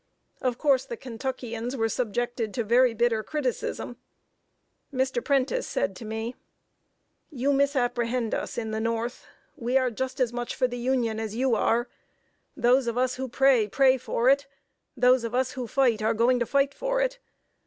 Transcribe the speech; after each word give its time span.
Of 0.41 0.57
course 0.57 0.83
the 0.83 0.97
Kentuckians 0.97 1.77
were 1.77 1.87
subjected 1.87 2.55
to 2.55 2.63
very 2.63 2.95
bitter 2.95 3.21
criticism. 3.21 3.97
Mr. 4.91 5.23
Prentice 5.23 5.67
said 5.67 5.95
to 5.97 6.05
me: 6.05 6.33
"You 7.29 7.53
misapprehend 7.53 8.33
us 8.33 8.57
in 8.57 8.71
the 8.71 8.79
North. 8.79 9.27
We 9.55 9.77
are 9.77 9.91
just 9.91 10.19
as 10.19 10.33
much 10.33 10.55
for 10.55 10.67
the 10.67 10.79
Union 10.79 11.19
as 11.19 11.35
you 11.35 11.53
are. 11.53 11.87
Those 12.57 12.87
of 12.87 12.97
us 12.97 13.17
who 13.17 13.27
pray, 13.27 13.67
pray 13.67 13.95
for 13.99 14.27
it; 14.27 14.47
those 14.97 15.23
of 15.23 15.35
us 15.35 15.51
who 15.51 15.67
fight, 15.67 16.01
are 16.01 16.15
going 16.15 16.39
to 16.39 16.47
fight 16.47 16.73
for 16.73 16.99
it. 16.99 17.19